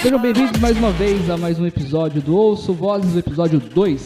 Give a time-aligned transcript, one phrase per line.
[0.00, 4.00] Sejam bem-vindos mais uma vez a mais um episódio do Ouço Vozes, episódio 2.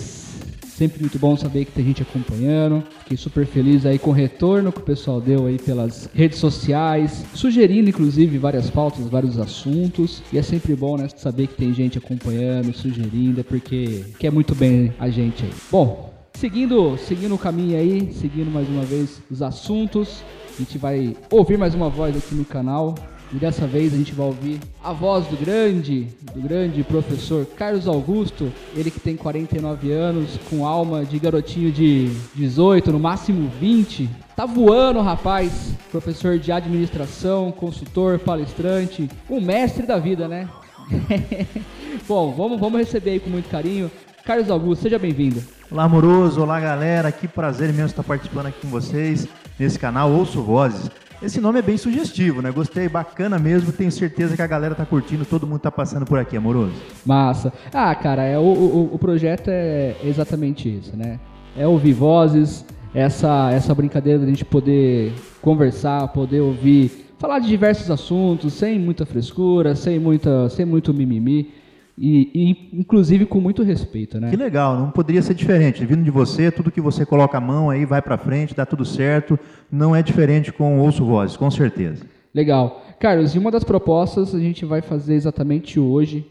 [0.67, 2.83] Sempre muito bom saber que tem gente acompanhando.
[3.11, 7.25] Fiquei super feliz aí com o retorno que o pessoal deu aí pelas redes sociais,
[7.35, 10.23] sugerindo inclusive várias pautas, vários assuntos.
[10.33, 14.55] E é sempre bom, né, saber que tem gente acompanhando, sugerindo, é porque quer muito
[14.55, 15.51] bem a gente aí.
[15.73, 20.23] Bom, seguindo, seguindo o caminho aí, seguindo mais uma vez os assuntos,
[20.55, 22.95] a gente vai ouvir mais uma voz aqui no canal.
[23.33, 27.87] E dessa vez a gente vai ouvir a voz do grande, do grande professor Carlos
[27.87, 34.11] Augusto, ele que tem 49 anos, com alma de garotinho de 18, no máximo 20.
[34.35, 35.77] Tá voando, rapaz.
[35.93, 40.49] Professor de administração, consultor, palestrante, um mestre da vida, né?
[42.09, 43.89] Bom, vamos, vamos receber aí com muito carinho.
[44.31, 45.43] Carlos Augusto, seja bem-vindo.
[45.69, 46.41] Olá, amoroso.
[46.41, 47.11] Olá, galera.
[47.11, 49.27] Que prazer mesmo estar participando aqui com vocês
[49.59, 50.89] nesse canal Ouço Vozes.
[51.21, 52.53] Esse nome é bem sugestivo, né?
[52.53, 53.73] Gostei, bacana mesmo.
[53.73, 56.75] Tenho certeza que a galera tá curtindo, todo mundo tá passando por aqui, amoroso.
[57.05, 57.53] Massa.
[57.75, 61.19] Ah, cara, é, o, o, o projeto é exatamente isso, né?
[61.57, 67.91] É ouvir vozes, essa, essa brincadeira da gente poder conversar, poder ouvir, falar de diversos
[67.91, 71.59] assuntos, sem muita frescura, sem, muita, sem muito mimimi.
[72.03, 74.31] E, e, inclusive com muito respeito, né?
[74.31, 75.85] Que legal, não poderia ser diferente.
[75.85, 78.87] Vindo de você, tudo que você coloca a mão aí vai para frente, dá tudo
[78.87, 79.39] certo.
[79.71, 82.07] Não é diferente com o Ouço Vozes, com certeza.
[82.35, 82.83] Legal.
[82.99, 86.27] Carlos, e uma das propostas a gente vai fazer exatamente hoje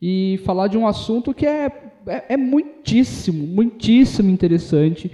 [0.00, 1.66] e falar de um assunto que é,
[2.06, 5.10] é, é muitíssimo, muitíssimo interessante.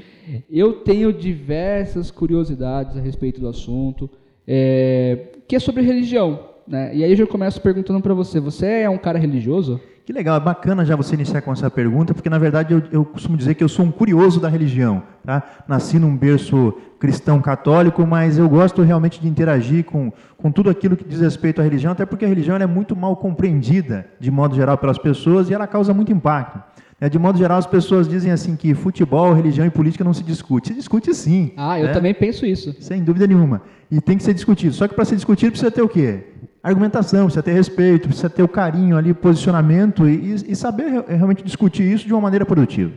[0.48, 4.08] Eu tenho diversas curiosidades a respeito do assunto,
[4.46, 6.54] é, que é sobre religião.
[6.64, 6.94] Né?
[6.94, 9.80] E aí eu já começo perguntando para você: você é um cara religioso?
[10.06, 13.04] Que legal, é bacana já você iniciar com essa pergunta, porque na verdade eu, eu,
[13.04, 15.02] costumo dizer que eu sou um curioso da religião.
[15.24, 15.42] Tá?
[15.66, 20.96] Nasci num berço cristão católico, mas eu gosto realmente de interagir com, com tudo aquilo
[20.96, 24.54] que diz respeito à religião, até porque a religião é muito mal compreendida, de modo
[24.54, 26.62] geral, pelas pessoas e ela causa muito impacto.
[27.00, 30.22] É, de modo geral, as pessoas dizem assim que futebol, religião e política não se
[30.22, 30.68] discute.
[30.68, 31.52] Se discute sim.
[31.56, 31.92] Ah, eu né?
[31.92, 32.74] também penso isso.
[32.80, 33.60] Sem dúvida nenhuma.
[33.90, 34.72] E tem que ser discutido.
[34.72, 36.28] Só que para ser discutido precisa ter o quê?
[36.62, 41.84] Argumentação, precisa ter respeito, precisa ter o carinho ali, posicionamento e, e saber realmente discutir
[41.84, 42.92] isso de uma maneira produtiva.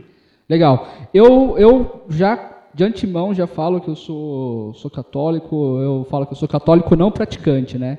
[0.50, 0.88] Legal.
[1.14, 6.34] Eu, eu já de antemão já falo que eu sou, sou católico, eu falo que
[6.34, 7.98] eu sou católico não praticante, né?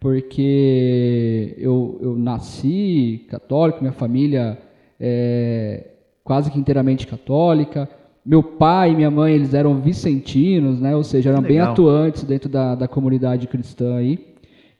[0.00, 4.58] Porque eu, eu nasci católico, minha família
[5.00, 5.88] é
[6.22, 7.88] quase que inteiramente católica.
[8.24, 10.96] Meu pai e minha mãe, eles eram vicentinos, né?
[10.96, 14.33] Ou seja, eram bem atuantes dentro da, da comunidade cristã aí.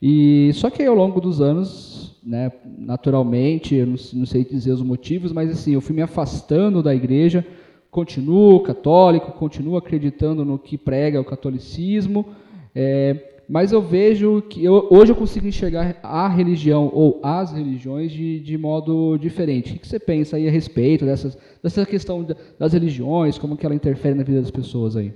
[0.06, 4.82] E só que ao longo dos anos, né, naturalmente, eu não, não, sei dizer os
[4.82, 7.42] motivos, mas assim, eu fui me afastando da igreja,
[7.90, 12.26] continuo católico, continuo acreditando no que prega o catolicismo,
[12.74, 18.12] é, mas eu vejo que eu, hoje eu consigo enxergar a religião ou as religiões
[18.12, 19.74] de, de modo diferente.
[19.74, 22.26] O que você pensa aí a respeito dessas, dessa questão
[22.58, 25.14] das religiões, como que ela interfere na vida das pessoas aí?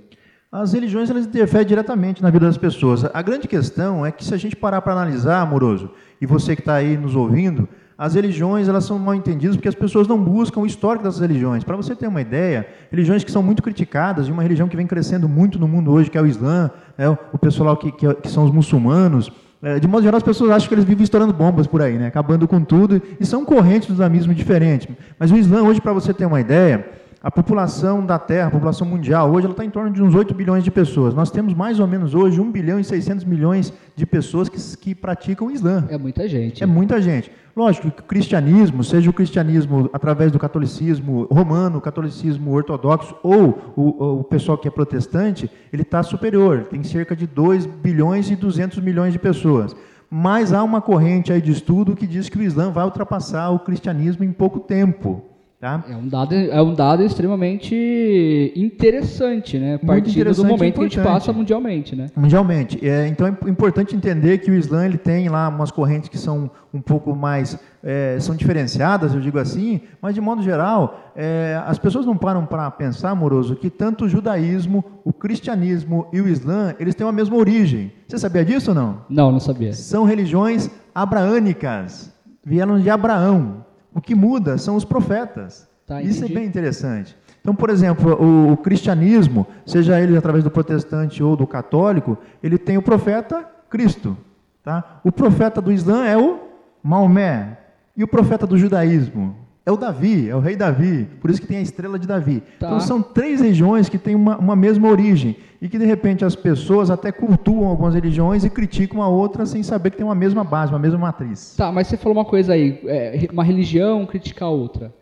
[0.51, 3.05] As religiões elas interferem diretamente na vida das pessoas.
[3.13, 6.61] A grande questão é que se a gente parar para analisar, amoroso, e você que
[6.63, 10.61] está aí nos ouvindo, as religiões elas são mal entendidas porque as pessoas não buscam
[10.61, 11.63] o histórico dessas religiões.
[11.63, 14.87] Para você ter uma ideia, religiões que são muito criticadas, e uma religião que vem
[14.87, 18.27] crescendo muito no mundo hoje, que é o Islã, né, o pessoal que, que, que
[18.27, 19.31] são os muçulmanos,
[19.61, 22.07] é, de modo geral, as pessoas acham que eles vivem estourando bombas por aí, né?
[22.07, 24.87] acabando com tudo, e são correntes do islamismo diferentes.
[25.19, 26.87] Mas o Islã, hoje, para você ter uma ideia,
[27.21, 30.33] a população da Terra, a população mundial, hoje ela está em torno de uns 8
[30.33, 31.13] bilhões de pessoas.
[31.13, 34.95] Nós temos mais ou menos hoje 1 bilhão e 600 milhões de pessoas que, que
[34.95, 35.85] praticam o Islã.
[35.89, 36.63] É muita gente.
[36.63, 37.29] É muita gente.
[37.53, 44.19] Lógico que o cristianismo, seja o cristianismo através do catolicismo romano, catolicismo ortodoxo ou o,
[44.19, 46.67] o pessoal que é protestante, ele está superior.
[46.69, 49.75] Tem cerca de 2 bilhões e 200 milhões de pessoas.
[50.09, 53.59] Mas há uma corrente aí de estudo que diz que o Islã vai ultrapassar o
[53.59, 55.28] cristianismo em pouco tempo.
[55.59, 55.83] Tá?
[55.89, 59.77] É, um dado, é um dado extremamente interessante, né?
[59.77, 62.07] Partindo do momento que a gente passa mundialmente, né?
[62.15, 62.79] Mundialmente.
[62.81, 66.49] É, então é importante entender que o Islã ele tem lá umas correntes que são
[66.73, 71.77] um pouco mais é, são diferenciadas, eu digo assim, mas de modo geral é, as
[71.77, 76.73] pessoas não param para pensar, amoroso, que tanto o judaísmo, o cristianismo e o Islã
[76.79, 77.91] eles têm a mesma origem.
[78.07, 79.01] Você sabia disso ou não?
[79.09, 79.73] Não, não sabia.
[79.73, 82.13] São religiões abraânicas,
[82.45, 83.67] vieram de Abraão.
[83.93, 85.67] O que muda são os profetas.
[85.85, 87.17] Tá, Isso é bem interessante.
[87.41, 92.57] Então, por exemplo, o, o, cristianismo, seja ele através do protestante ou do católico, ele
[92.57, 94.15] tem o profeta Cristo.
[94.63, 94.99] Tá?
[95.03, 96.39] O profeta do Islã é o
[96.83, 97.57] Maomé.
[97.97, 99.35] E o profeta do judaísmo?
[99.65, 102.41] É o Davi, é o rei Davi, por isso que tem a estrela de Davi.
[102.59, 102.67] Tá.
[102.67, 106.35] Então são três regiões que têm uma, uma, mesma origem e que de repente as
[106.35, 110.43] pessoas até cultuam algumas religiões e criticam a outra sem saber que tem uma mesma
[110.43, 111.55] base, uma mesma matriz.
[111.55, 114.93] Tá, mas você falou uma coisa aí, é, uma religião criticar a outra.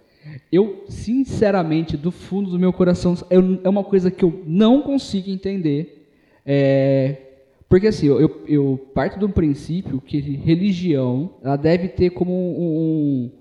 [0.51, 5.29] Eu, sinceramente, do fundo do meu coração, eu, é uma coisa que eu não consigo
[5.29, 6.09] entender.
[6.45, 7.17] É,
[7.69, 13.31] porque assim, eu, eu, parto do princípio que religião ela deve ter como um, um,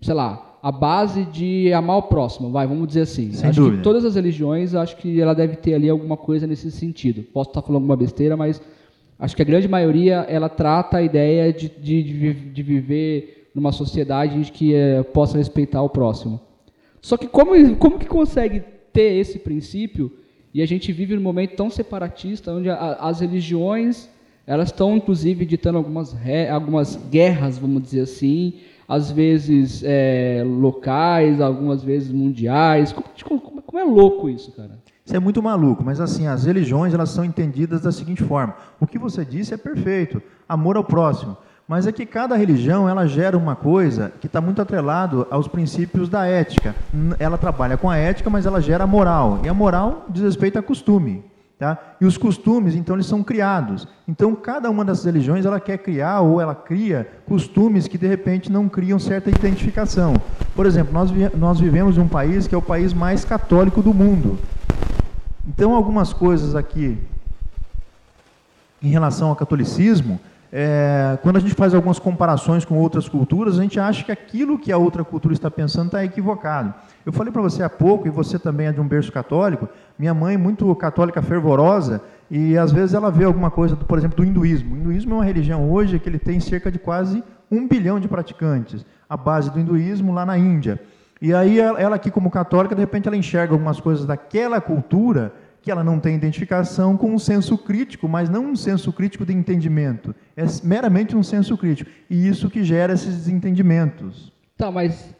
[0.00, 3.32] sei lá, a base de amar o próximo, vai, vamos dizer assim.
[3.32, 3.78] Sem acho dúvida.
[3.78, 7.22] que todas as religiões, acho que ela deve ter ali alguma coisa nesse sentido.
[7.22, 8.62] Posso estar falando alguma besteira, mas
[9.18, 13.72] acho que a grande maioria ela trata a ideia de, de, de, de viver numa
[13.72, 16.40] sociedade que é, possa respeitar o próximo.
[17.00, 18.62] Só que como, como que consegue
[18.92, 20.12] ter esse princípio
[20.54, 24.08] e a gente vive num momento tão separatista, onde a, as religiões
[24.46, 26.16] elas estão inclusive ditando algumas,
[26.50, 28.54] algumas guerras, vamos dizer assim,
[28.88, 32.92] às vezes é, locais, algumas vezes mundiais.
[32.92, 34.78] Como, como, como, é louco isso, cara?
[35.04, 38.86] Isso é muito maluco, mas assim, as religiões elas são entendidas da seguinte forma: o
[38.86, 41.36] que você disse é perfeito, amor ao próximo.
[41.66, 46.08] Mas é que cada religião ela gera uma coisa que está muito atrelado aos princípios
[46.08, 46.74] da ética.
[47.18, 49.40] Ela trabalha com a ética, mas ela gera moral.
[49.44, 51.24] E a moral diz respeito a costume.
[51.62, 51.78] Tá?
[52.00, 53.86] E os costumes, então, eles são criados.
[54.08, 58.50] Então, cada uma dessas religiões, ela quer criar ou ela cria costumes que, de repente,
[58.50, 60.14] não criam certa identificação.
[60.56, 63.94] Por exemplo, nós, nós vivemos em um país que é o país mais católico do
[63.94, 64.40] mundo.
[65.46, 66.98] Então, algumas coisas aqui
[68.82, 70.18] em relação ao catolicismo,
[70.54, 74.58] é, quando a gente faz algumas comparações com outras culturas, a gente acha que aquilo
[74.58, 76.74] que a outra cultura está pensando está equivocado.
[77.06, 79.66] Eu falei para você há pouco, e você também é de um berço católico,
[79.98, 84.24] minha mãe muito católica fervorosa, e às vezes ela vê alguma coisa, por exemplo, do
[84.24, 84.74] hinduísmo.
[84.74, 88.06] O hinduísmo é uma religião hoje que ele tem cerca de quase um bilhão de
[88.06, 90.78] praticantes, a base do hinduísmo lá na Índia.
[91.20, 95.70] E aí ela aqui como católica, de repente ela enxerga algumas coisas daquela cultura que
[95.70, 100.14] ela não tem identificação com um senso crítico, mas não um senso crítico de entendimento.
[100.36, 101.90] É meramente um senso crítico.
[102.10, 104.32] E isso que gera esses desentendimentos.
[104.56, 105.14] Tá, mas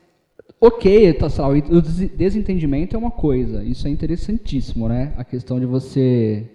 [0.65, 1.83] Ok, tá, o
[2.17, 5.13] desentendimento é uma coisa, isso é interessantíssimo, né?
[5.17, 6.49] A questão de você,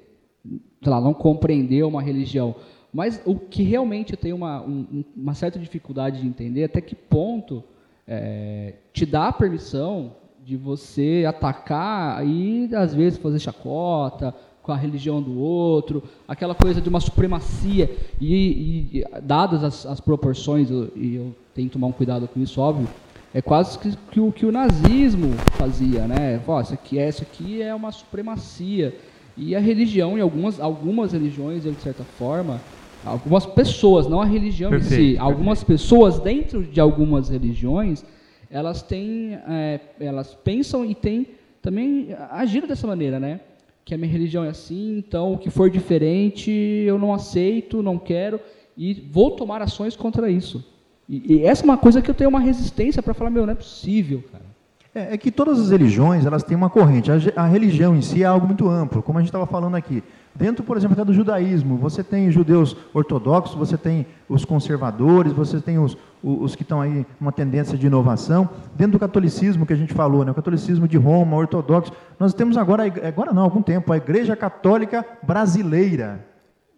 [0.82, 2.56] sei lá, não compreender uma religião.
[2.94, 6.96] Mas o que realmente eu tenho uma, um, uma certa dificuldade de entender, até que
[6.96, 7.62] ponto
[8.08, 10.16] é, te dá a permissão
[10.48, 14.34] de você atacar e, às vezes, fazer chacota
[14.64, 20.00] com a religião do outro, aquela coisa de uma supremacia, e, e dadas as, as
[20.00, 22.88] proporções, e eu tenho que tomar um cuidado com isso, óbvio,
[23.34, 26.42] é quase que, que, o, que o nazismo fazia, né?
[26.48, 28.96] Ó, isso aqui, essa aqui é uma supremacia.
[29.36, 32.62] E a religião, em algumas, algumas religiões, de certa forma,
[33.06, 35.82] algumas pessoas, não a religião perfeito, em si, algumas perfeito.
[35.82, 38.06] pessoas dentro de algumas religiões,
[38.50, 41.28] elas têm, é, elas pensam e têm
[41.62, 43.42] também agido dessa maneira, né?
[43.84, 47.98] Que a minha religião é assim, então o que for diferente eu não aceito, não
[47.98, 48.40] quero
[48.78, 50.64] e vou tomar ações contra isso.
[51.10, 53.54] E, e, essa é uma coisa que eu tenho uma resistência para falar, meu, não
[53.54, 54.46] é possível, cara.
[54.98, 57.12] É, é, que todas as religiões, elas têm uma corrente.
[57.12, 60.04] A, a religião em si é algo muito amplo, como a gente estava falando aqui.
[60.34, 65.62] Dentro, por exemplo, até do judaísmo, você tem judeus ortodoxos, você tem os conservadores, você
[65.62, 68.50] tem os, os que estão aí uma tendência de inovação.
[68.76, 72.58] Dentro do catolicismo que a gente falou, né, o catolicismo de Roma, ortodoxo, nós temos
[72.58, 76.26] agora, agora não, há algum tempo, a Igreja Católica Brasileira.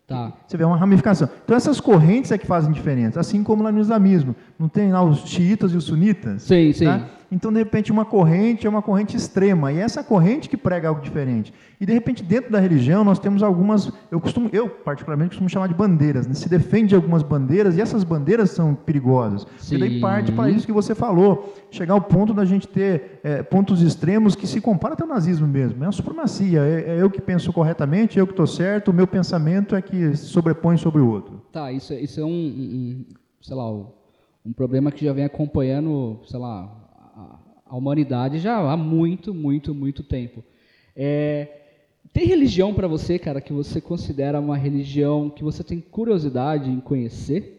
[0.05, 0.33] Tá.
[0.45, 1.29] Você vê uma ramificação.
[1.45, 4.35] Então essas correntes é que fazem diferença, assim como lá no islamismo.
[4.57, 6.41] Não tem lá os xiitas e os sunitas?
[6.41, 6.85] Sim, sim.
[7.31, 10.89] Então, de repente, uma corrente é uma corrente extrema, e é essa corrente que prega
[10.89, 11.53] algo diferente.
[11.79, 15.67] E, de repente, dentro da religião, nós temos algumas, eu costumo, eu particularmente costumo chamar
[15.67, 16.33] de bandeiras, né?
[16.33, 19.45] se defende algumas bandeiras, e essas bandeiras são perigosas.
[19.59, 19.75] Sim.
[19.75, 23.43] E daí parte para isso que você falou, chegar ao ponto da gente ter é,
[23.43, 27.09] pontos extremos que se compara até o nazismo mesmo, é uma supremacia, é, é eu
[27.09, 31.01] que penso corretamente, eu que estou certo, o meu pensamento é que se sobrepõe sobre
[31.01, 31.41] o outro.
[31.51, 33.05] Tá, isso, é, isso é um, um
[33.41, 36.88] sei lá, um problema que já vem acompanhando, sei lá,
[37.69, 40.43] a humanidade já há muito, muito, muito tempo.
[40.95, 41.47] É,
[42.11, 46.79] tem religião para você, cara, que você considera uma religião que você tem curiosidade em
[46.79, 47.57] conhecer?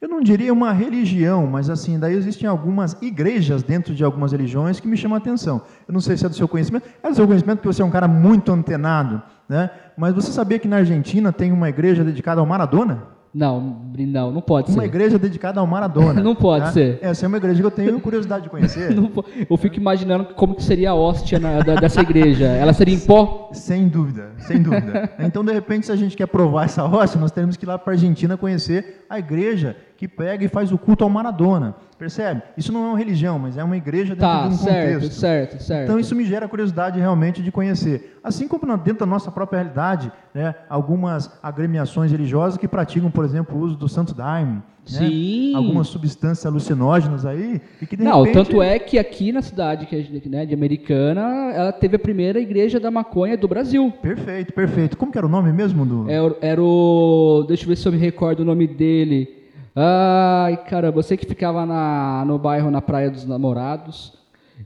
[0.00, 4.80] Eu não diria uma religião, mas assim, daí existem algumas igrejas dentro de algumas religiões
[4.80, 5.60] que me chamam a atenção.
[5.86, 7.84] Eu não sei se é do seu conhecimento, é do seu conhecimento porque você é
[7.84, 9.68] um cara muito antenado, né?
[9.98, 13.19] Mas você sabia que na Argentina tem uma igreja dedicada ao Maradona?
[13.32, 14.80] Não, não, não pode uma ser.
[14.80, 16.14] Uma igreja dedicada ao Maradona.
[16.20, 16.72] não pode tá?
[16.72, 16.98] ser.
[17.00, 18.90] Essa é uma igreja que eu tenho curiosidade de conhecer.
[19.48, 22.46] eu fico imaginando como que seria a hóstia na, da, dessa igreja.
[22.46, 23.50] Ela seria em pó?
[23.52, 25.10] Sem dúvida, sem dúvida.
[25.20, 27.78] então, de repente, se a gente quer provar essa hóstia, nós temos que ir lá
[27.78, 31.74] para a Argentina conhecer a igreja que pega e faz o culto ao Maradona.
[31.98, 32.40] Percebe?
[32.56, 35.12] Isso não é uma religião, mas é uma igreja dentro Tá, de um certo, contexto.
[35.20, 35.84] certo, certo.
[35.84, 38.18] Então isso me gera curiosidade realmente de conhecer.
[38.24, 43.58] Assim como dentro da nossa própria realidade, né, algumas agremiações religiosas que praticam, por exemplo,
[43.58, 45.54] o uso do santo daime, né, Sim.
[45.54, 48.46] algumas substâncias alucinógenas aí, e que de Não, repente...
[48.46, 51.20] tanto é que aqui na cidade que gente, né, de Americana,
[51.52, 53.92] ela teve a primeira igreja da maconha do Brasil.
[54.00, 54.96] Perfeito, perfeito.
[54.96, 56.08] Como que era o nome mesmo do...
[56.10, 57.44] Era, era o.
[57.46, 59.39] Deixa eu ver se eu me recordo o nome dele.
[59.82, 64.12] Ai, cara, você que ficava na, no bairro na Praia dos Namorados.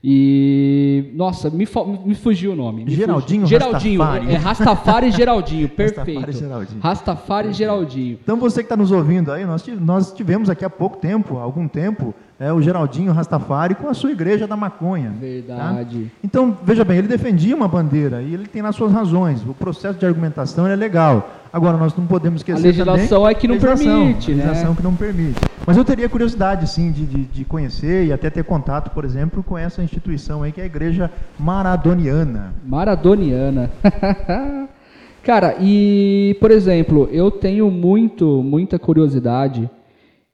[0.02, 1.12] E.
[1.14, 1.68] Nossa, me,
[2.04, 2.84] me fugiu o nome.
[2.84, 3.58] me Geraldinho fugiu.
[3.60, 4.00] Geraldinho.
[4.02, 4.34] Rastafari.
[4.34, 6.20] É Rastafari e Geraldinho, perfeito.
[6.20, 6.80] Rastafari e Geraldinho.
[6.80, 8.18] Rastafari e Geraldinho.
[8.22, 11.68] Então você que está nos ouvindo aí, nós, nós tivemos aqui há pouco tempo, algum
[11.68, 15.10] tempo, é, o Geraldinho Rastafari com a sua igreja da maconha.
[15.10, 15.16] tá?
[15.20, 16.10] Verdade.
[16.22, 19.46] Então, veja bem, ele defendia uma bandeira e ele tem lá suas razões.
[19.46, 21.30] O processo de argumentação é legal.
[21.54, 24.36] Agora, nós não podemos esquecer A legislação também, é que não legislação, permite, né?
[24.38, 25.40] legislação que não permite.
[25.64, 29.40] Mas eu teria curiosidade, sim, de, de, de conhecer e até ter contato, por exemplo,
[29.40, 32.52] com essa instituição aí, que é a Igreja Maradoniana.
[32.66, 33.70] Maradoniana.
[35.22, 39.70] Cara, e por exemplo, eu tenho muito, muita curiosidade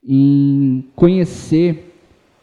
[0.03, 1.95] em conhecer,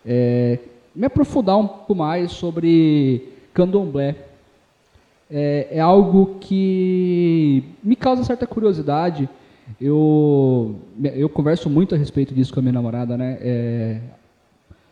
[0.06, 0.60] é,
[0.96, 4.16] me aprofundar um pouco mais sobre candomblé.
[5.30, 9.30] É, é algo que me causa certa curiosidade.
[9.80, 10.76] Eu,
[11.16, 13.38] eu converso muito a respeito disso com a minha namorada, né?
[13.42, 14.00] É,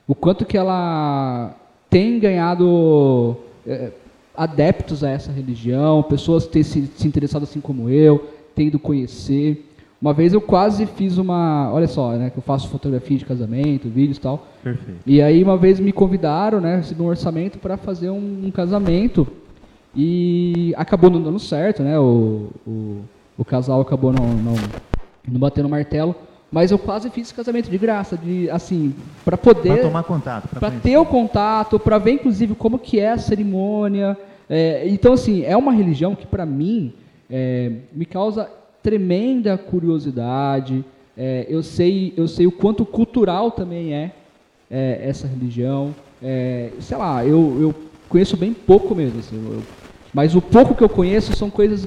[0.08, 1.56] o quanto que ela
[1.90, 3.92] tem ganhado é,
[4.36, 9.66] adeptos a essa religião, pessoas ter se, se interessado assim como eu, tendo conhecer.
[10.02, 13.90] Uma vez eu quase fiz uma, olha só, né, que eu faço fotografia de casamento,
[13.90, 14.46] vídeos e tal.
[14.62, 15.00] Perfeito.
[15.06, 19.26] E aí uma vez me convidaram, né, recebi um orçamento para fazer um, um casamento
[19.96, 21.98] e acabou não dando certo, né?
[22.00, 23.02] O, o,
[23.38, 24.54] o casal acabou não, não,
[25.28, 26.16] não batendo martelo,
[26.52, 30.48] mas eu quase fiz esse casamento de graça, de assim, para poder Para tomar contato.
[30.60, 34.18] para ter o contato, para ver inclusive como que é a cerimônia.
[34.50, 36.94] É, então assim, é uma religião que para mim
[37.30, 38.50] é, me causa
[38.84, 40.84] tremenda curiosidade.
[41.18, 44.12] É, eu sei, eu sei o quanto cultural também é,
[44.70, 45.96] é, essa religião.
[46.22, 47.76] É, sei lá, eu, eu
[48.08, 49.64] conheço bem pouco mesmo, assim, eu-
[50.16, 51.82] mas o pouco que eu conheço são coisas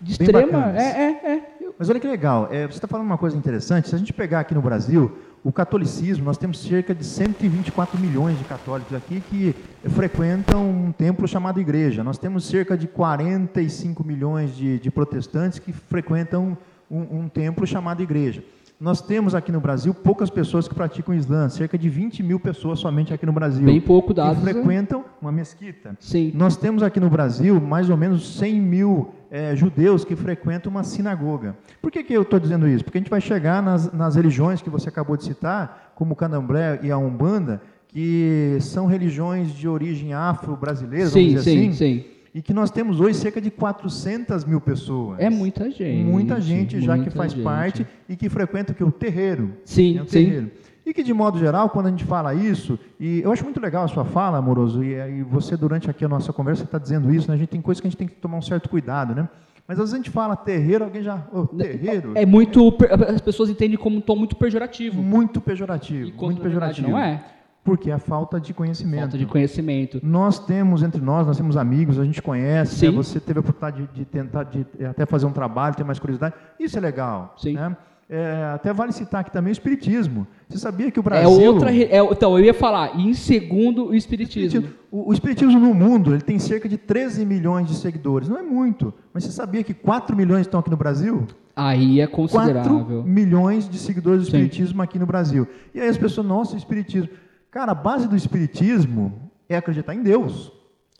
[0.00, 0.52] de Bem extrema.
[0.52, 0.82] bacanas.
[0.82, 1.42] É, é, é.
[1.78, 3.90] Mas olha que legal, é, você está falando uma coisa interessante.
[3.90, 5.12] Se a gente pegar aqui no Brasil,
[5.44, 9.54] o catolicismo, nós temos cerca de 124 milhões de católicos aqui que
[9.90, 12.02] frequentam um templo chamado igreja.
[12.02, 16.56] Nós temos cerca de 45 milhões de, de protestantes que frequentam
[16.90, 18.42] um, um templo chamado igreja.
[18.82, 22.80] Nós temos aqui no Brasil poucas pessoas que praticam Islã, cerca de 20 mil pessoas
[22.80, 23.64] somente aqui no Brasil.
[23.64, 24.42] Bem pouco que dados.
[24.42, 24.52] né?
[24.52, 25.96] frequentam uma mesquita.
[26.00, 26.32] Sim.
[26.34, 30.82] Nós temos aqui no Brasil mais ou menos 100 mil eh, judeus que frequentam uma
[30.82, 31.56] sinagoga.
[31.80, 32.82] Por que, que eu estou dizendo isso?
[32.82, 36.16] Porque a gente vai chegar nas, nas religiões que você acabou de citar, como o
[36.16, 41.72] candomblé e a umbanda, que são religiões de origem afro-brasileira, vamos Sim, dizer sim, assim,
[41.72, 42.04] sim.
[42.34, 45.18] E que nós temos hoje cerca de 400 mil pessoas.
[45.20, 46.04] É muita gente.
[46.04, 47.42] Muita gente já que faz gente.
[47.44, 48.82] parte e que frequenta o que?
[48.82, 49.52] O terreiro.
[49.64, 50.24] Sim, É um sim.
[50.24, 50.50] terreiro.
[50.84, 53.84] E que, de modo geral, quando a gente fala isso, e eu acho muito legal
[53.84, 57.28] a sua fala, amoroso, e, e você, durante aqui a nossa conversa, está dizendo isso,
[57.28, 57.34] né?
[57.34, 59.28] a gente tem coisas que a gente tem que tomar um certo cuidado, né?
[59.66, 61.24] Mas às vezes a gente fala terreiro, alguém já.
[61.32, 62.12] Ô, terreiro?
[62.16, 62.76] É muito.
[63.14, 65.00] As pessoas entendem como um tom muito pejorativo.
[65.00, 66.08] Muito pejorativo.
[66.08, 66.90] E muito pejorativo.
[66.90, 67.24] não é.
[67.64, 69.00] Porque é a falta de conhecimento.
[69.02, 70.00] Falta de conhecimento.
[70.02, 72.86] Nós temos entre nós, nós temos amigos, a gente conhece, Sim.
[72.88, 72.92] né?
[72.96, 76.34] você teve a oportunidade de, de tentar de até fazer um trabalho, ter mais curiosidade.
[76.58, 77.34] Isso é legal.
[77.38, 77.52] Sim.
[77.54, 77.76] né?
[78.10, 80.26] É, até vale citar aqui também o Espiritismo.
[80.48, 81.30] Você sabia que o É Brasil.
[81.52, 81.70] outra.
[81.70, 84.64] re- é- então, eu ia falar, e em segundo, o Espiritismo.
[84.90, 88.28] O, o Espiritismo no mundo ele tem cerca de 13 milhões de seguidores.
[88.28, 91.26] Não é muito, mas você sabia que 4 milhões estão aqui no Brasil?
[91.56, 93.02] Aí é 4 considerável.
[93.04, 94.36] milhões de seguidores do Sim.
[94.38, 95.46] Espiritismo aqui no Brasil.
[95.74, 97.08] E aí as pessoas, nossa, o Espiritismo.
[97.52, 100.50] Cara, a base do Espiritismo é acreditar em Deus.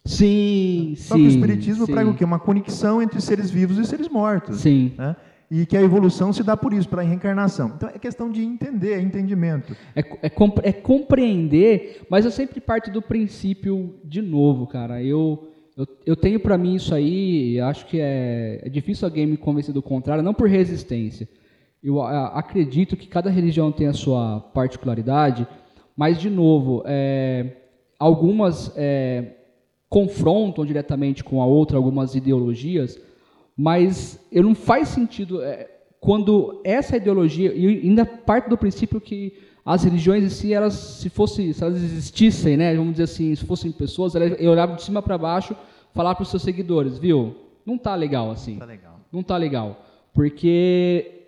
[0.04, 1.20] Sim, Só sim.
[1.22, 1.92] que o Espiritismo sim.
[1.92, 2.24] prega o quê?
[2.24, 4.60] Uma conexão entre seres vivos e seres mortos.
[4.60, 4.92] Sim.
[4.98, 5.16] né?
[5.50, 7.72] E que a evolução se dá por isso, pela reencarnação.
[7.76, 9.76] Então é questão de entender, é entendimento.
[9.94, 10.30] É, é,
[10.62, 15.02] é compreender, mas eu sempre parto do princípio de novo, cara.
[15.02, 19.36] Eu, eu, eu tenho pra mim isso aí, acho que é, é difícil alguém me
[19.36, 21.28] convencer do contrário, não por resistência.
[21.82, 25.46] Eu a- acredito que cada religião tem a sua particularidade,
[25.96, 27.56] mas, de novo, é,
[27.98, 29.36] algumas é,
[29.88, 33.00] confrontam diretamente com a outra, algumas ideologias,
[33.56, 35.68] mas eu não faz sentido é,
[36.00, 39.34] quando essa ideologia e ainda parte do princípio que
[39.64, 43.44] as religiões em si elas se fosse se elas existissem né vamos dizer assim se
[43.44, 45.54] fossem pessoas elas eu olhava de cima para baixo
[45.94, 47.36] falar para os seus seguidores viu?
[47.64, 48.58] Não tá legal assim.
[48.58, 49.00] Tá legal.
[49.12, 49.84] não tá legal.
[50.12, 51.21] Porque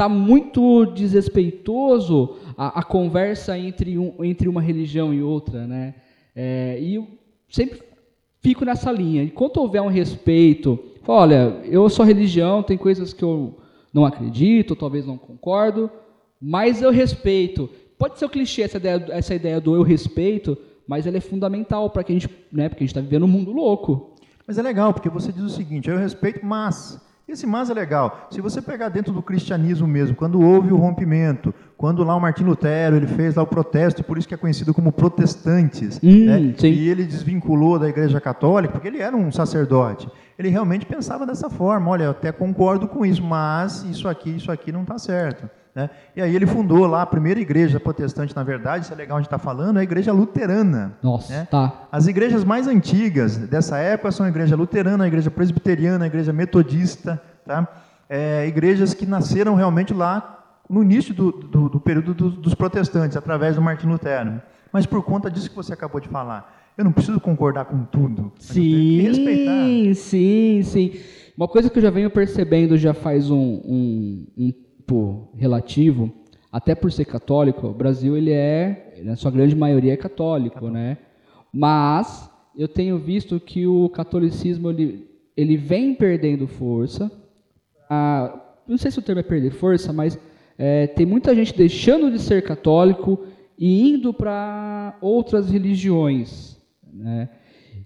[0.00, 5.94] tá muito desrespeitoso a, a conversa entre, um, entre uma religião e outra, né?
[6.34, 7.06] É, e eu
[7.50, 7.82] sempre
[8.40, 9.22] fico nessa linha.
[9.22, 13.58] Enquanto houver um respeito, olha, eu sou religião, tem coisas que eu
[13.92, 15.90] não acredito, talvez não concordo,
[16.40, 17.68] mas eu respeito.
[17.98, 20.56] Pode ser um clichê essa ideia, essa ideia do eu respeito,
[20.88, 23.28] mas ela é fundamental para que a gente, né, porque a gente está vivendo um
[23.28, 24.16] mundo louco.
[24.46, 26.98] Mas é legal, porque você diz o seguinte, eu respeito, mas
[27.30, 28.28] esse mas é legal.
[28.30, 32.44] Se você pegar dentro do cristianismo mesmo, quando houve o rompimento, quando lá o Martin
[32.44, 36.54] Lutero ele fez lá o protesto, por isso que é conhecido como protestantes, hum, né?
[36.62, 40.08] e ele desvinculou da Igreja Católica, porque ele era um sacerdote.
[40.38, 44.50] Ele realmente pensava dessa forma, olha, eu até concordo com isso, mas isso aqui, isso
[44.50, 45.48] aqui não está certo.
[45.74, 45.88] Né?
[46.16, 49.20] E aí ele fundou lá a primeira igreja protestante, na verdade, isso é legal a
[49.20, 50.98] gente estar tá falando, é a igreja luterana.
[51.02, 51.48] Nossa, né?
[51.50, 51.86] tá.
[51.92, 56.32] As igrejas mais antigas dessa época são a igreja luterana, a igreja presbiteriana, a igreja
[56.32, 57.68] metodista, tá?
[58.08, 63.16] É, igrejas que nasceram realmente lá no início do, do, do período do, dos protestantes,
[63.16, 64.42] através do Martin Lutero.
[64.72, 68.32] Mas por conta disso que você acabou de falar, eu não preciso concordar com tudo.
[68.38, 71.00] Sim, sim, sim.
[71.36, 76.10] Uma coisa que eu já venho percebendo já faz um, um, um tempo relativo,
[76.50, 80.74] até por ser católico, o Brasil ele é, na sua grande maioria é católico, católico.
[80.74, 80.96] né?
[81.52, 85.06] Mas eu tenho visto que o catolicismo ele,
[85.36, 87.10] ele vem perdendo força.
[87.88, 90.18] Ah, não sei se o termo é perder força, mas
[90.58, 93.26] é, tem muita gente deixando de ser católico
[93.58, 96.58] e indo para outras religiões,
[96.92, 97.28] né?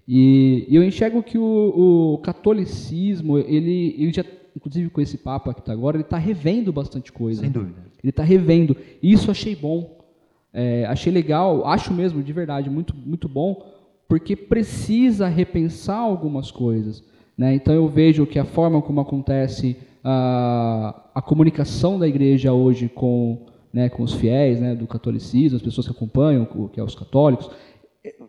[0.07, 4.23] E, e eu enxergo que o, o catolicismo ele, ele já
[4.55, 7.41] inclusive com esse Papa que está agora, ele está revendo bastante coisa.
[7.41, 7.81] Sem dúvida.
[8.01, 8.75] Ele está revendo.
[9.01, 9.95] Isso achei bom.
[10.53, 13.61] É, achei legal, acho mesmo, de verdade, muito, muito bom,
[14.07, 17.03] porque precisa repensar algumas coisas.
[17.37, 17.53] Né?
[17.55, 23.47] Então eu vejo que a forma como acontece a, a comunicação da igreja hoje com,
[23.73, 27.51] né, com os fiéis né, do catolicismo, as pessoas que acompanham, que é os católicos,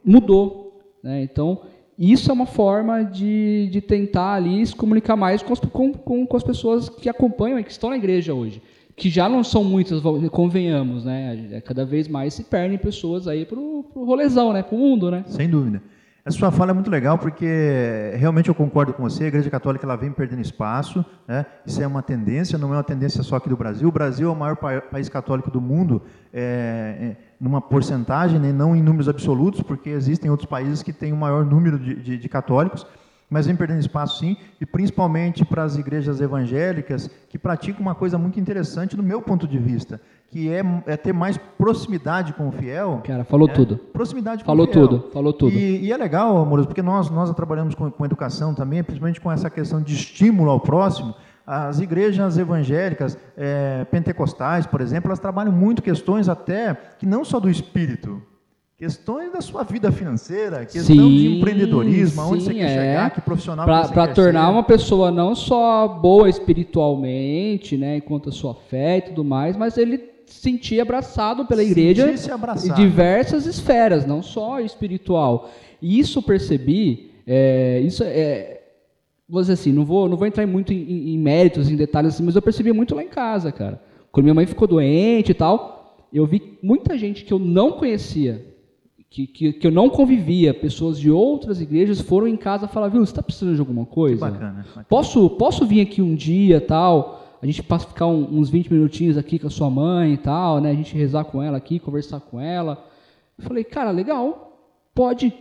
[0.04, 0.82] mudou.
[1.04, 1.22] Né?
[1.22, 1.60] Então
[1.98, 6.26] isso é uma forma de, de tentar ali se comunicar mais com as, com, com,
[6.26, 8.62] com as pessoas que acompanham e que estão na igreja hoje.
[8.94, 11.48] Que já não são muitas, convenhamos, né?
[11.52, 14.62] É, cada vez mais se perdem pessoas aí pro, pro rolezão, né?
[14.62, 15.24] Pro mundo, né?
[15.26, 15.82] Sem dúvida.
[16.26, 19.86] Essa sua fala é muito legal porque realmente eu concordo com você, a Igreja Católica
[19.86, 21.46] ela vem perdendo espaço, né?
[21.64, 23.88] isso é uma tendência, não é uma tendência só aqui do Brasil.
[23.88, 26.02] O Brasil é o maior país católico do mundo,
[26.34, 28.52] é, é, numa porcentagem, né?
[28.52, 32.18] não em números absolutos, porque existem outros países que têm um maior número de, de,
[32.18, 32.86] de católicos,
[33.28, 38.16] mas vem perdendo espaço sim, e principalmente para as igrejas evangélicas que praticam uma coisa
[38.16, 42.52] muito interessante do meu ponto de vista, que é, é ter mais proximidade com o
[42.52, 43.02] fiel.
[43.04, 43.76] Cara, falou é, tudo.
[43.76, 44.86] Proximidade com falou o fiel.
[44.86, 45.52] Falou tudo, falou tudo.
[45.52, 49.30] E, e, é legal, amoroso, porque nós, nós trabalhamos com, com educação também, principalmente com
[49.30, 51.14] essa questão de estímulo ao próximo.
[51.46, 57.38] As igrejas evangélicas, é, pentecostais, por exemplo, elas trabalham muito questões até que não só
[57.38, 58.20] do espírito,
[58.76, 62.68] questões da sua vida financeira, questão sim, de empreendedorismo, sim, você quer é.
[62.68, 64.52] chegar, que profissional Para tornar ser.
[64.52, 69.78] uma pessoa não só boa espiritualmente, né, enquanto a sua fé e tudo mais, mas
[69.78, 75.50] ele sentir abraçado pela igreja em diversas esferas, não só espiritual.
[75.80, 78.55] E isso percebi, é, isso é,
[79.28, 82.22] vou dizer assim, não vou, não vou entrar muito em, em, méritos, em detalhes assim,
[82.22, 83.82] mas eu percebi muito lá em casa, cara.
[84.12, 88.44] Quando minha mãe ficou doente e tal, eu vi muita gente que eu não conhecia,
[89.10, 93.04] que, que, que eu não convivia, pessoas de outras igrejas foram em casa falar, viu,
[93.04, 94.20] você está precisando de alguma coisa?
[94.20, 94.86] Bacana, bacana.
[94.88, 97.24] Posso, posso vir aqui um dia tal?
[97.40, 100.60] a gente passa ficar um, uns 20 minutinhos aqui com a sua mãe e tal,
[100.60, 100.70] né?
[100.70, 102.84] A gente rezar com ela aqui, conversar com ela.
[103.38, 104.58] Eu falei, cara, legal,
[104.94, 105.32] pode.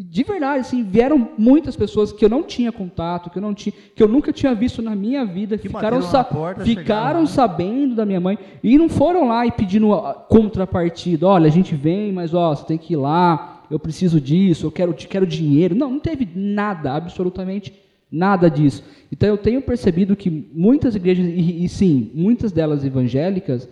[0.00, 3.72] De verdade, assim, vieram muitas pessoas que eu não tinha contato, que eu não tinha,
[3.96, 8.06] que eu nunca tinha visto na minha vida, que ficaram, sa porta, ficaram sabendo da
[8.06, 9.90] minha mãe e não foram lá e pedindo
[10.28, 11.26] contrapartida.
[11.26, 13.64] Olha, a gente vem, mas ó, você tem que ir lá.
[13.68, 15.74] Eu preciso disso, eu quero, quero dinheiro.
[15.74, 17.74] Não, não teve nada, absolutamente
[18.10, 18.82] Nada disso.
[19.12, 23.68] Então eu tenho percebido que muitas igrejas, e, e, sim, muitas delas evangélicas,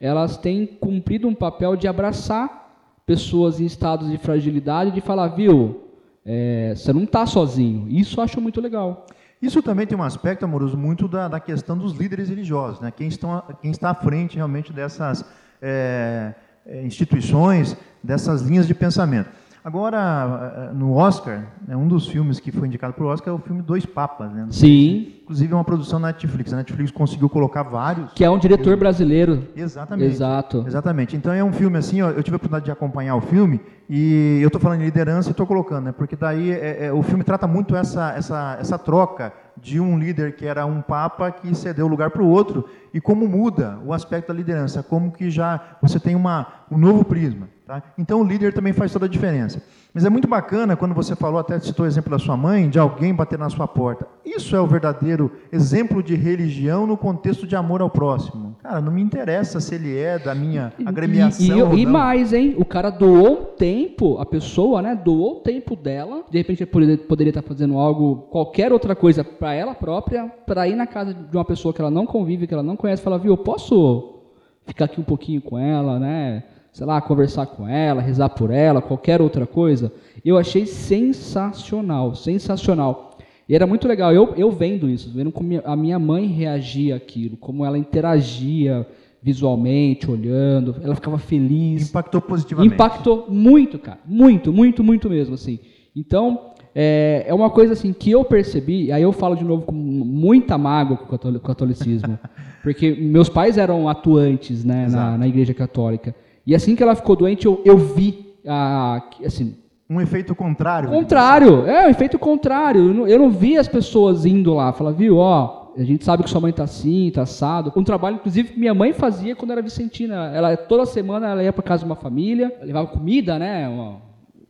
[0.00, 2.67] elas têm cumprido um papel de abraçar
[3.08, 5.80] pessoas em estados de fragilidade, de falar, viu,
[6.26, 7.88] é, você não está sozinho.
[7.88, 9.06] Isso eu acho muito legal.
[9.40, 12.92] Isso também tem um aspecto, amoroso, muito da, da questão dos líderes religiosos, né?
[12.94, 15.24] quem, estão, quem está à frente realmente dessas
[15.62, 16.34] é,
[16.66, 19.30] é instituições, dessas linhas de pensamento.
[19.68, 23.38] Agora, no Oscar, né, um dos filmes que foi indicado para o Oscar é o
[23.38, 24.46] filme Dois Papas, né?
[24.48, 25.12] Sim.
[25.24, 26.54] Inclusive é uma produção da Netflix.
[26.54, 28.10] A Netflix conseguiu colocar vários.
[28.14, 28.78] Que é um diretor filmes.
[28.78, 29.46] brasileiro.
[29.54, 30.10] Exatamente.
[30.10, 30.64] Exato.
[30.66, 31.16] Exatamente.
[31.16, 34.38] Então é um filme assim, ó, eu tive a oportunidade de acompanhar o filme e
[34.40, 35.92] eu estou falando de liderança e estou colocando, né?
[35.92, 40.34] Porque daí é, é, o filme trata muito essa, essa, essa troca de um líder
[40.34, 44.28] que era um papa que cedeu lugar para o outro e como muda o aspecto
[44.28, 47.48] da liderança, como que já você tem uma, um novo prisma.
[47.68, 47.82] Tá?
[47.98, 49.62] Então o líder também faz toda a diferença.
[49.92, 52.78] Mas é muito bacana quando você falou, até citou o exemplo da sua mãe, de
[52.78, 54.08] alguém bater na sua porta.
[54.24, 58.56] Isso é o verdadeiro exemplo de religião no contexto de amor ao próximo.
[58.62, 61.74] Cara, não me interessa se ele é da minha agremiação.
[61.74, 62.54] E, e, e mais, hein?
[62.56, 64.94] O cara doou tempo, a pessoa, né?
[64.94, 66.24] Doou o tempo dela.
[66.30, 70.66] De repente ele poderia, poderia estar fazendo algo, qualquer outra coisa para ela própria, para
[70.66, 73.18] ir na casa de uma pessoa que ela não convive, que ela não conhece, falar,
[73.18, 74.22] viu, eu posso
[74.64, 76.44] ficar aqui um pouquinho com ela, né?
[76.72, 79.92] Sei lá, conversar com ela, rezar por ela, qualquer outra coisa,
[80.24, 83.16] eu achei sensacional, sensacional.
[83.48, 87.36] E era muito legal, eu, eu vendo isso, vendo como a minha mãe reagia àquilo,
[87.36, 88.86] como ela interagia
[89.22, 91.88] visualmente, olhando, ela ficava feliz.
[91.88, 92.74] Impactou positivamente.
[92.74, 95.58] Impactou muito, cara, muito, muito, muito mesmo, assim.
[95.96, 99.72] Então, é, é uma coisa assim que eu percebi, aí eu falo de novo com
[99.72, 102.18] muita mágoa com o catolicismo,
[102.62, 106.14] porque meus pais eram atuantes né, na, na igreja católica.
[106.48, 109.54] E assim que ela ficou doente, eu, eu vi, ah, assim...
[109.90, 110.88] Um efeito contrário.
[110.88, 112.88] Contrário, é, um efeito contrário.
[112.88, 116.22] Eu não, eu não vi as pessoas indo lá, falar, viu, ó, a gente sabe
[116.22, 117.70] que sua mãe tá assim, tá assado.
[117.76, 120.32] Um trabalho, inclusive, que minha mãe fazia quando era vicentina.
[120.34, 123.68] Ela, toda semana ela ia para casa de uma família, levava comida, né,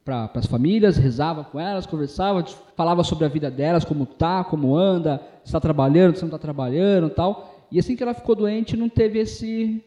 [0.05, 2.45] para as famílias, rezava com elas, conversava,
[2.77, 6.39] falava sobre a vida delas, como tá, como anda, se está trabalhando, se não está
[6.39, 7.67] trabalhando tal.
[7.73, 9.83] E assim que ela ficou doente, não teve esse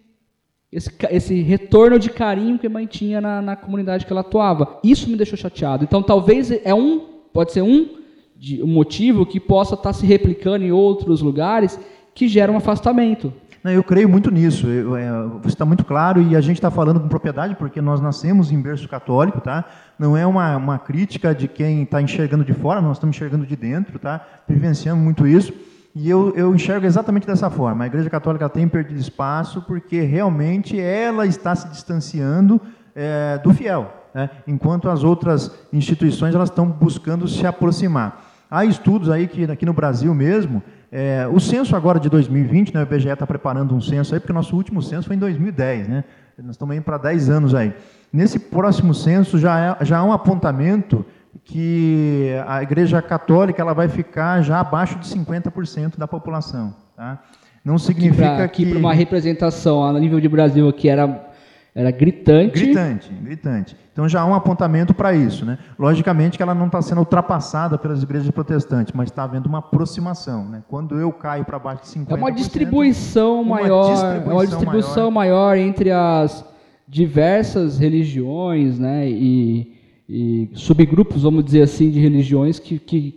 [0.71, 4.79] esse, esse retorno de carinho que a mãe tinha na, na comunidade que ela atuava.
[4.83, 5.83] Isso me deixou chateado.
[5.83, 6.99] Então, talvez é um,
[7.33, 7.89] pode ser um,
[8.37, 11.77] de, um motivo que possa estar se replicando em outros lugares
[12.15, 13.33] que gera um afastamento.
[13.63, 14.65] Não, eu creio muito nisso.
[14.65, 15.11] Eu, é,
[15.43, 18.59] você está muito claro e a gente está falando com propriedade porque nós nascemos em
[18.59, 19.65] berço católico, tá?
[19.99, 23.55] Não é uma, uma crítica de quem está enxergando de fora, nós estamos enxergando de
[23.55, 24.25] dentro, tá?
[24.47, 25.53] Vivenciamos muito isso.
[25.93, 27.83] E eu, eu enxergo exatamente dessa forma.
[27.83, 32.61] A Igreja Católica tem perdido espaço porque realmente ela está se distanciando
[32.95, 34.29] é, do fiel, né?
[34.47, 38.29] enquanto as outras instituições elas estão buscando se aproximar.
[38.49, 42.81] Há estudos aí que aqui no Brasil mesmo, é, o censo agora de 2020, né,
[42.81, 45.87] o IBGE está preparando um censo aí, porque o nosso último censo foi em 2010,
[45.87, 46.03] né?
[46.37, 47.73] Nós estamos indo para 10 anos aí.
[48.11, 51.05] Nesse próximo censo já, é, já há um apontamento
[51.43, 56.73] que a Igreja Católica ela vai ficar já abaixo de 50% da população.
[56.95, 57.19] Tá?
[57.63, 58.65] Não significa que...
[58.65, 61.29] para uma representação a nível de Brasil aqui era,
[61.75, 62.59] era gritante.
[62.59, 63.75] Gritante, gritante.
[63.91, 65.45] Então já há um apontamento para isso.
[65.45, 65.57] Né?
[65.77, 70.47] Logicamente que ela não está sendo ultrapassada pelas igrejas protestantes, mas está havendo uma aproximação.
[70.47, 70.63] Né?
[70.67, 72.11] Quando eu caio para baixo de 50%...
[72.11, 75.39] É uma distribuição maior, uma distribuição é uma distribuição maior.
[75.39, 76.45] maior entre as
[76.87, 79.07] diversas religiões né?
[79.09, 79.80] e
[80.13, 82.75] e subgrupos, vamos dizer assim, de religiões que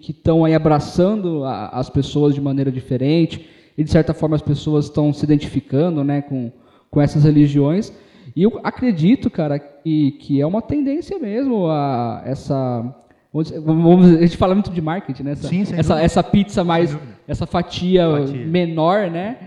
[0.08, 3.44] estão que, aí abraçando a, as pessoas de maneira diferente
[3.76, 6.52] e de certa forma as pessoas estão se identificando, né, com,
[6.88, 7.92] com essas religiões.
[8.36, 12.94] E eu acredito, cara, que, que é uma tendência mesmo a essa
[13.32, 15.32] vamos, a gente fala muito de marketing, né?
[15.32, 19.38] Essa, Sim, essa, essa pizza mais, essa fatia, fatia, menor, né?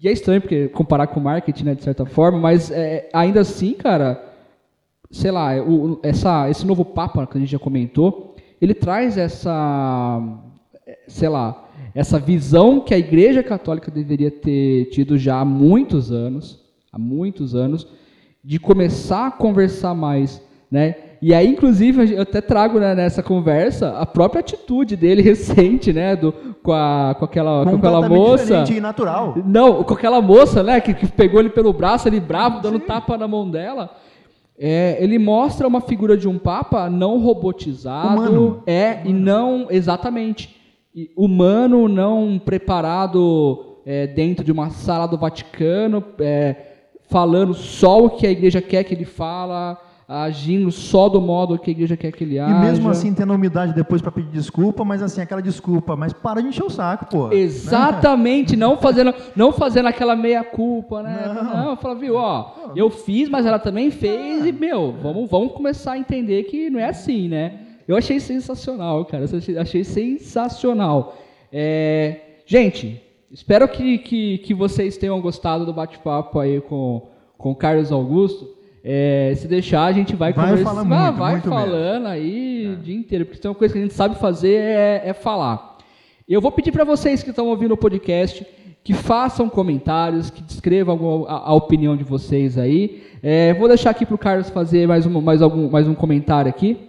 [0.00, 3.74] E é estranho porque comparar com marketing, né, de certa forma, mas é, ainda assim,
[3.74, 4.27] cara,
[5.10, 10.20] sei lá, o, essa, esse novo Papa que a gente já comentou, ele traz essa,
[11.06, 16.64] sei lá, essa visão que a Igreja Católica deveria ter tido já há muitos anos,
[16.92, 17.86] há muitos anos,
[18.44, 20.94] de começar a conversar mais, né?
[21.20, 26.14] E aí, inclusive, eu até trago né, nessa conversa a própria atitude dele recente, né?
[26.14, 28.64] Do, com, a, com aquela, com aquela moça.
[28.70, 29.34] E natural.
[29.44, 30.80] Não, com aquela moça, né?
[30.80, 32.86] Que, que pegou ele pelo braço, ele bravo, dando Sim.
[32.86, 33.90] tapa na mão dela.
[34.58, 38.62] É, ele mostra uma figura de um papa não robotizado, humano.
[38.66, 39.10] é humano.
[39.10, 40.56] e não exatamente
[41.16, 46.56] humano, não preparado é, dentro de uma sala do Vaticano, é,
[47.08, 51.70] falando só o que a igreja quer que ele fala, agindo só do modo que
[51.70, 52.50] a igreja quer que ele haja.
[52.50, 56.14] E mesmo assim tendo a humildade depois para pedir desculpa, mas assim, aquela desculpa, mas
[56.14, 57.30] para de encher o saco, pô.
[57.30, 58.64] Exatamente, né?
[58.64, 61.30] não fazendo não fazendo aquela meia culpa, né?
[61.34, 65.52] Não, não fala, viu, ó, eu fiz, mas ela também fez e, meu, vamos, vamos
[65.52, 67.60] começar a entender que não é assim, né?
[67.86, 71.18] Eu achei sensacional, cara, eu achei, sensacional.
[71.52, 77.54] É, gente, espero que, que, que vocês tenham gostado do bate-papo aí com, com o
[77.54, 78.57] Carlos Augusto.
[78.82, 80.70] É, se deixar, a gente vai, Vai conversar.
[80.70, 84.18] falar vai, falando aí o dia inteiro, porque tem uma coisa que a gente sabe
[84.18, 85.78] fazer é, é falar.
[86.28, 88.46] Eu vou pedir para vocês que estão ouvindo o podcast
[88.84, 93.02] que façam comentários, que descrevam a, a opinião de vocês aí.
[93.22, 96.48] É, vou deixar aqui para o Carlos fazer mais, um mais, algum, mais um comentário
[96.48, 96.87] aqui.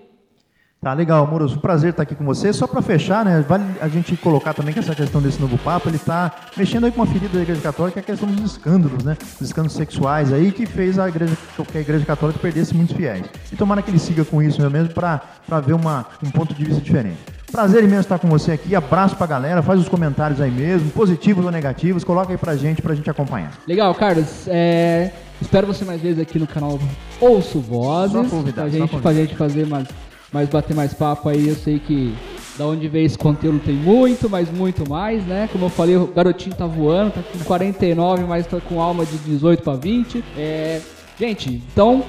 [0.82, 1.58] Tá legal, Moroso.
[1.58, 2.54] Um prazer estar aqui com você.
[2.54, 5.90] Só para fechar, né, vale a gente colocar também que essa questão desse novo papo,
[5.90, 8.52] ele está mexendo aí com uma ferida da Igreja Católica, que é a questão dos
[8.54, 9.18] escândalos, né?
[9.36, 11.36] Os escândalos sexuais aí que fez a Igreja,
[11.70, 13.26] que a Igreja Católica perdesse muitos fiéis.
[13.52, 16.82] E tomara que ele siga com isso mesmo para ver uma, um ponto de vista
[16.82, 17.18] diferente.
[17.52, 18.74] Prazer imenso estar com você aqui.
[18.74, 19.62] Abraço pra galera.
[19.62, 22.04] Faz os comentários aí mesmo, positivos ou negativos.
[22.06, 23.52] Coloca aí pra gente, pra gente acompanhar.
[23.68, 24.48] Legal, Carlos.
[24.48, 25.12] É,
[25.42, 26.80] espero você mais vezes aqui no canal
[27.20, 28.14] Ouço Vozes.
[28.14, 29.02] Só convidar, pra só gente, convidar.
[29.02, 29.88] pra gente fazer mais,
[30.32, 31.48] mais bater mais papo aí.
[31.48, 32.16] Eu sei que
[32.58, 35.48] da onde veio esse conteúdo tem muito, mas muito mais, né?
[35.52, 39.18] Como eu falei, o garotinho tá voando, tá com 49, mas tá com alma de
[39.18, 40.24] 18 para 20.
[40.38, 40.82] É,
[41.18, 42.04] gente, então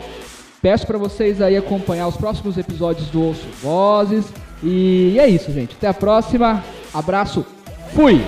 [0.61, 4.27] peço para vocês aí acompanhar os próximos episódios do Ouço Vozes.
[4.63, 5.75] E é isso, gente.
[5.77, 6.63] Até a próxima.
[6.93, 7.47] Abraço.
[7.95, 8.21] Fui!